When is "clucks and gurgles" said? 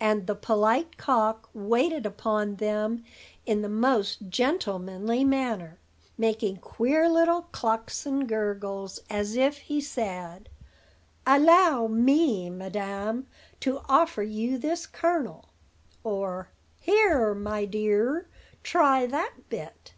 7.52-8.98